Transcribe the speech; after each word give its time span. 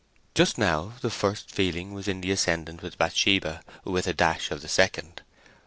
Just 0.33 0.57
now 0.57 0.93
the 1.01 1.11
first 1.11 1.51
feeling 1.51 1.93
was 1.93 2.07
in 2.07 2.21
the 2.21 2.31
ascendant 2.31 2.81
with 2.81 2.97
Bathsheba, 2.97 3.61
with 3.83 4.07
a 4.07 4.13
dash 4.15 4.49
of 4.49 4.63
the 4.63 4.67
second. 4.67 5.21